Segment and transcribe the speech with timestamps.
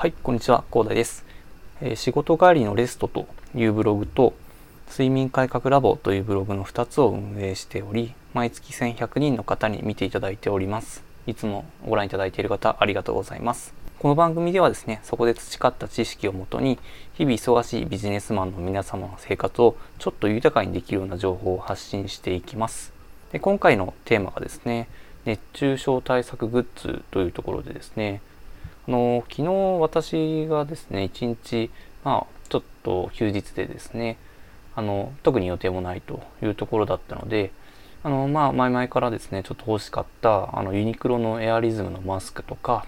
[0.00, 1.24] はい、こんにちは、広大です、
[1.80, 4.32] えー、仕事帰りのレストというブログと、
[4.88, 11.02] 睡眠改革ラボというブログの2つを運営しており、毎月1100人の方に見ていただいております。
[11.26, 13.74] いつもご覧いただいている方、ありがとうございます。
[13.98, 16.78] この番組ではですね、そこで培った知識をもとに、
[17.14, 22.92] 日々忙しいビジネスマンの皆様の生活をちょっと豊かにできるような情報を発信していきます。
[23.32, 24.86] で今回のテーマがですね、
[25.24, 28.22] 熱中症対策グッズというところでですね、
[28.88, 29.44] の昨日
[29.80, 31.70] 私がですね一日
[32.04, 34.16] まあちょっと休日でですね
[34.74, 37.50] あの特に予定もないというところだったので
[38.02, 42.86] あのまあ前々からですねちょっと欲しかったあのユニクロのエアリズムのマスクとか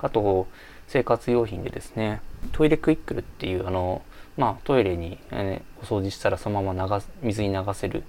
[0.00, 0.48] あと
[0.88, 2.20] 生活用品でですね
[2.52, 4.02] トイレクイックルっていうあの
[4.36, 8.02] まあトイレに、え、お掃除したらそのまま流水に流せる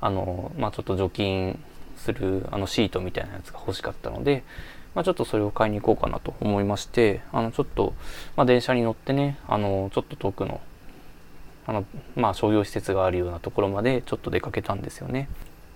[0.00, 1.58] あのまあちょっと除菌
[1.96, 4.42] するあのシートみたいなやつが欲しかったので
[4.94, 7.94] まあ、ちょっとそれを買いに行こうかなと思いまして、あの、ちょっと、
[8.36, 10.60] まあ、電車に乗ってね、あの、ちょっと遠くの、
[11.66, 15.28] あの、まあ、商業施設があるようなところまでちょっと出かけたんですよね。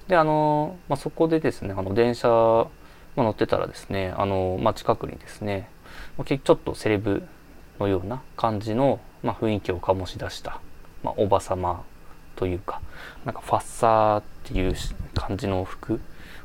[0.07, 2.69] で、あの、まあ、そこでですね、あの、電車、
[3.17, 5.69] ま乗ってたらですね、あの、まあ、近くにですね、
[6.25, 7.25] ちょっとセレブ
[7.81, 10.61] のような感じの、まあ、雰囲気を醸し出した、
[11.03, 11.83] まあ、おばさま
[12.37, 12.81] というか、
[13.25, 14.75] なんかファッサーっていう
[15.14, 16.01] 感じの服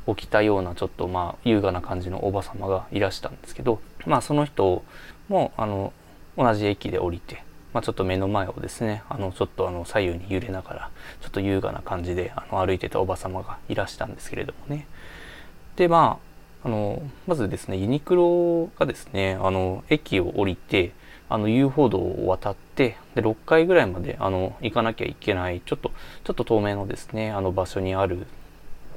[0.06, 4.84] 起きたようなちょっとまあ優雅な感じのおば様がいらしたんですけどまあその人
[5.28, 5.92] もあの
[6.36, 14.86] 同じ駅で降りて、まあ、ちょっと目の前をですねあのちょっとあの左右に揺れながらちょっと優雅な感じであの歩いてたおば様がいらしたんですけれどもね。
[15.76, 16.18] でま
[16.62, 20.92] ああのまずですねユニクロがですねあの駅を降りて
[21.28, 25.90] あの遊歩道を渡ってで6階ぐらいまであの行かなきゃいけないちょっと
[26.24, 28.26] ちょっと透明のですねあの場所にある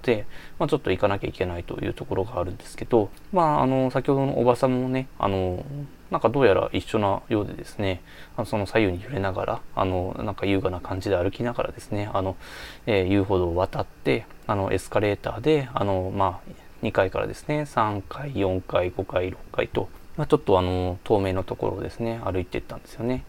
[0.08, 0.26] で、
[0.58, 5.66] まあ、ちょっと行かなきゃいけないというところがあるんですけど、まあ、あの先ほどのおばさんもねあの
[6.10, 8.02] なんかどうやら一緒なようでですね
[8.38, 12.38] あのその左右に揺れながらあのなんか優雅な感じで歩きながらですねあの、
[12.86, 23.26] えー、遊歩道を渡ってあのエスカレーターであの、まあ、2階からですね3階4階5階6階と、まあ、ちょっとあの透明のところをですね歩いていったんですよね。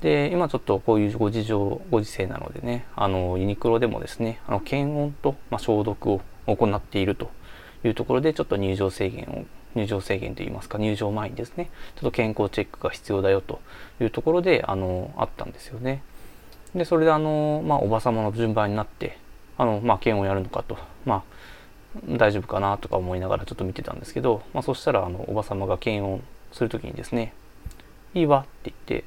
[0.00, 7.30] で今ちょっとこういうご事情ご時世なのでねあのユニクロでもですねあの検温と、ま、消毒を行っていると
[7.84, 9.44] いうところでちょっと入場制限を
[9.74, 13.60] 入場制限といいますか入場前にですねちょっと健康チェックが必要だよと
[14.00, 16.02] いうところであのあったんですよね。
[16.74, 19.18] でそれであのまあおば様の順番になって
[19.56, 21.22] あのまあ検温やるのかとまあ
[22.06, 26.22] 大丈夫かなとか思いながらちょっと見てたんですけど、まあ、そしたらあのおば様が検温
[26.52, 27.32] する時にですね
[28.14, 29.04] 「いいわ」って言って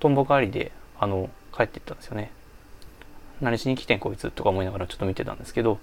[0.00, 2.30] とんぼ帰りであの帰っていったんですよね
[3.40, 5.78] 何しに来てんこいつとか思いながらちょっと見てたんですけど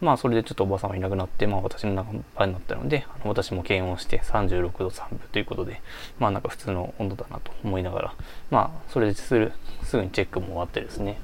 [0.00, 5.82] まあそれでちょっとおばさんがいなくなって、まあ私の中場になったので、あの私も検温して36度3分ということで、
[6.18, 8.14] まあなんか普通の温度だなと思いながら、
[8.50, 11.18] まあそれでする、すぐにチェックも終わってですね、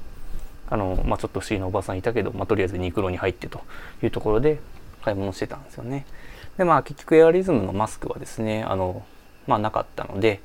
[0.69, 3.61] あの、まあちょっと不思議なおばさんいたけど、まあとりあえずニクロに入ってと
[4.03, 4.59] いうところで
[5.01, 6.05] 買い物してたんですよね。
[6.57, 9.03] でまあ結局エアリズムのマスクはですね、あの、
[9.47, 10.39] まあなかったので、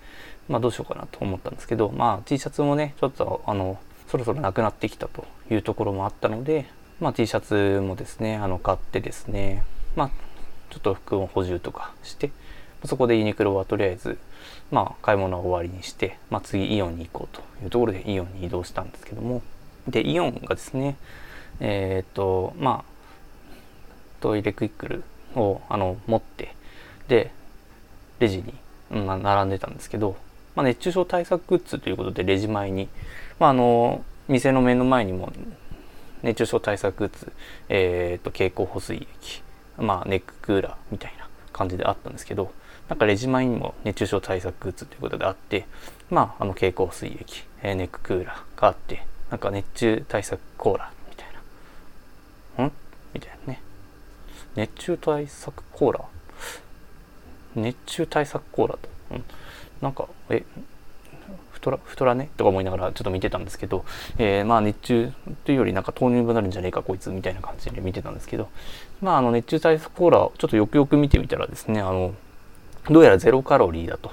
[0.48, 6.66] まあどうしようかなと思ったんですけど、まあ T シャツもね、ちょっとあの、そろそろなくなってきたというところもあったので、
[7.00, 9.64] まあ T シャツもですね、あの買ってですね、
[9.96, 10.10] まあ
[10.70, 12.30] ちょっと服を補充とかして、
[12.84, 14.18] そこでユニクロはとりあえず、
[14.70, 19.42] まあ買い物は終わりにして、まあ次イオンに行こうというところでイオンに移動したんですけども、
[19.88, 20.96] で、イオンがですね、
[21.60, 22.92] えっ、と、まあ、
[24.20, 25.04] トイレクイックル
[25.34, 26.54] をあの持って、
[27.08, 27.32] で、
[28.20, 28.54] レジに、
[28.90, 30.16] まあ、並んでたんですけど、
[30.54, 32.88] まあ、熱中症対策グッズということでレジ前に、
[33.38, 35.32] まあ、あの店の目の前にも
[36.22, 37.32] 熱中症対策グッズ、
[37.68, 39.42] えーと、蛍光補水液、
[39.78, 42.52] まあ、ネッククーラーみたいな感じであったんですけど
[42.88, 45.66] なんかレジ前にも熱中症対策グッズということであって
[46.10, 51.28] まああの蛍光補水液、えー、ネッククーラーがあってなんか熱中対策コーラみたい
[52.58, 52.64] な。
[52.66, 52.72] ん？
[53.14, 53.62] みたいなね。
[54.56, 56.04] 熱中対策コーラ？
[57.54, 58.90] 熱中対策コーラと。
[59.12, 59.24] うん、
[59.82, 60.44] なんか、え、
[61.52, 62.30] 太ら、太らね？
[62.36, 63.84] とか思いながらちょっと見てたんですけど、
[64.16, 65.12] えー、まあ熱中
[65.44, 68.48] というよりなんか糖尿病になるんじゃねえかこいつみたいな感じで見てたんですけど、
[69.02, 72.14] まああの熱中対策コーラをちょっとよくよく見てみたらですね、あの、
[72.90, 74.10] どうやらゼロカロリーだと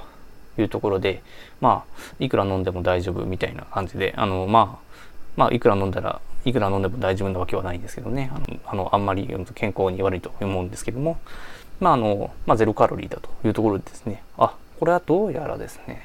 [0.59, 1.23] いうところで、
[1.59, 4.89] まあ、いくら飲んでも大丈夫みたいな感じで、あの、まあ、
[5.35, 11.17] まあ、いくら飲んだら、いくら飲んでも大丈夫なわけはないんですけどね、あの、あのあんまり健康に悪いと思うんですけども、
[11.79, 16.01] まあ、あの、まあ、ゼロカロリーだというところでですね、あ、これはどうやらですね、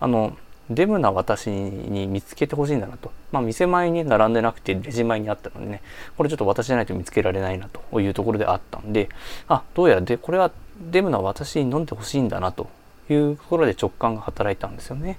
[0.00, 0.36] あの、
[0.70, 3.12] デブな私に見つけてほしいんだなと。
[3.32, 5.82] まあ、店前に並んでなくてレジ前にあったのでね、
[6.16, 9.08] これちょっと私じゃないと見つけられないなというところであったんで、
[9.48, 10.50] あ、どうやらで、これは
[10.90, 12.68] デブな私に飲んでほしいんだなと
[13.10, 15.18] いうところで直感が働いたんですよね。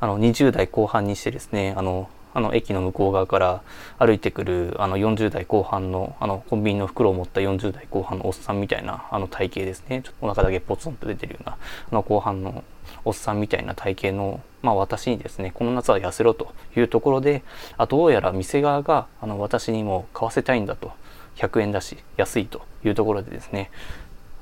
[0.00, 3.62] あの20代後半にしてですねあのあの駅の向こう側から
[3.98, 10.02] 歩いてくるあの40代後半のあのコンビニの袋を持った40代後半のおっさんみたいなあの体型ですね。
[10.02, 11.58] ちょっとお腹だけポツンと出てるようなあ
[11.94, 12.64] の後半の
[13.04, 17.42] おっさんみたいな体型の、まあ、私にですねこの夏は痩せろというところで
[17.76, 20.92] あどうやら店側があの私にも買わせたいんだと
[21.36, 23.70] 100円だし安いというところでですね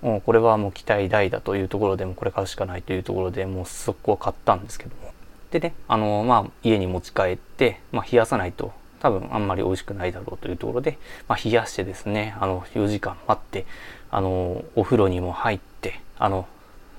[0.03, 5.13] もうこれはもう期待大だというところでもこれ買うしかないというところでもう速攻買ったんですけども
[5.51, 10.99] でね、あのまあ、家に持ち帰って、まあ、冷やさないと多分あんまり美味しくないだろうというところで、
[11.29, 13.65] まあ、冷やしてですね、あの、4時間待って、
[14.11, 16.47] あの、お風呂にも入って、あの、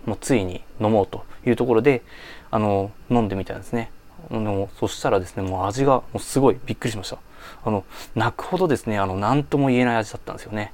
[0.06, 2.01] もうついに飲もうというところで、
[2.51, 3.92] あの、飲んでみたんですね。
[4.30, 7.18] もそしたらですね、もう味がもうすごいびっくりしました。
[7.63, 7.84] あの、
[8.16, 10.74] 泣くほどですね、あの、なんとも言えない味だったんですよね。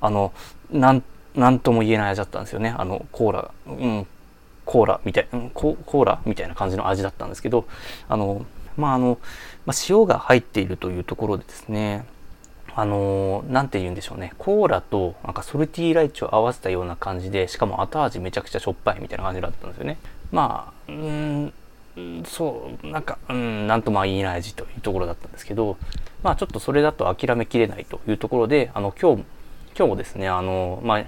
[0.00, 0.32] あの、
[0.70, 1.02] なん、
[1.34, 2.74] なんとも言えない味だったんですよね。
[2.76, 4.06] あの、コーラ、うん、
[4.64, 7.66] コーラみたい、うん、コーラみたいな感じの味だったんですけど、
[8.08, 8.44] あの、
[8.76, 9.18] まあ、あの、
[9.66, 12.06] まあ、塩が入っているというところでですね、
[12.74, 14.32] あのー、て言うんでしょうね。
[14.38, 19.98] コーラと、なんかソルティーライチを合わせたような感じで、しかも後味めちゃくちゃしょっぱいみたいな感じだったんですよね。
[20.30, 21.52] まあ、うん、
[22.24, 25.76] そう、なんか、うん、なんとも言えない味というところだったんですけど、
[26.22, 29.24] まあちょっとそれだと諦めきれないというところで、あの、今日、
[29.76, 31.02] 今日もですね、あの、まあ、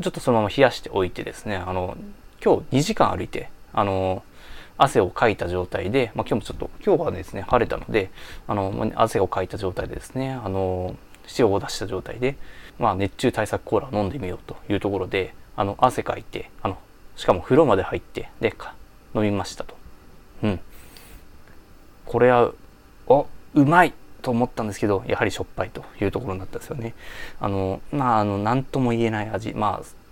[0.00, 1.96] ちょっとそのまま冷やしておいてですね、あの、
[2.44, 4.22] 今日2時間歩いて、あの、
[4.76, 8.10] 汗をかいた状態で、まあ、今日もちょっと、今日はですね、晴れたので、
[8.46, 10.94] あの、汗をかいた状態でですね、あの、
[11.38, 12.36] 塩を出した状態で、
[12.78, 16.76] まあ、熱中対策コーラを飲んでみようというところで、あの、汗かいて、あの、
[17.16, 18.74] しかも風呂まで入って、で、か、
[19.14, 19.74] 飲みましたと。
[20.42, 20.60] うん。
[22.04, 22.52] これは、
[23.06, 26.94] お、うまいと思ったんですけど、やはりしょっぱいというところになったんですよね。
[27.40, 29.54] あの、まあ、あの、なんとも言えない味。
[29.54, 30.03] まあ、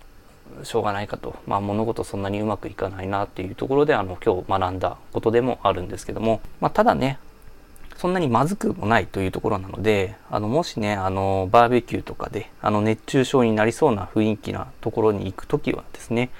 [0.62, 7.18] しょうがないかと、まあ、物事そんなにうまくいかないなっていうところであの今日学んだことでもあるんですけども、まあ、ただね
[7.96, 16.30] そんなにまずくもないというところなのであのもしねあのバーベキューとかであの熱中症になりそうな雰囲気なところに行く時はですね。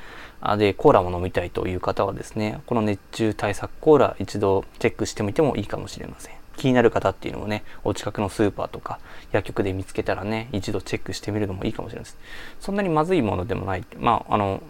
[0.44, 6.42] あでコーラも飲みたいという方はですねこの熱中対策コーラ一度チェックしてみてもいいかもしれません。
[6.56, 8.99] 気になる方っていうのもね、お近くのスーパーとか
[9.32, 12.19] 薬局で見つけたらね、一度チェックしてみるのもいいかもしれないです。
[12.60, 13.84] そんなにまずいものでもない。
[13.99, 14.62] まあ、あの、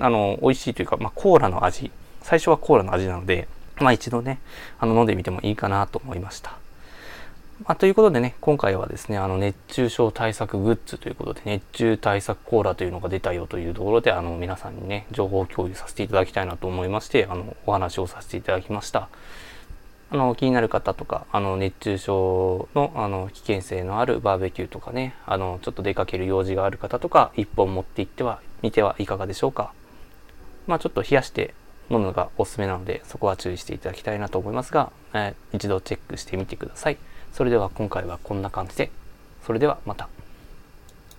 [0.00, 1.90] あの、美味しいというか、まあ、コーラの味。
[2.22, 3.48] 最初はコーラの味なので、
[3.80, 4.38] まあ一度ね、
[4.78, 6.62] あの、飲んでみてもいいかなと思いました。
[7.64, 19.08] まあ、ということでね、今回はですね、あの、熱中症対策グッズということで、熱中対策コーラというのが出たよというところで、あの、皆さんにね、情報共有させていただきたいなと思いまして、あの、お話をさせていただきました。
[20.12, 29.72] あの気になる方とかあの熱中症のあの危険性のあるバーベキューとかねあのちょっと出かける用事がある方とか1本持って行ってはみてはいかがでしょうか。
[30.66, 31.54] まあちょっと冷やして
[31.90, 36.98] 飲むのがおすすめなのでそこは注意していただきたいなと思いますが、えー、一度チェックしてみてください。
[37.32, 38.90] それでは今回はこんな感じで。
[39.46, 40.10] それではまた。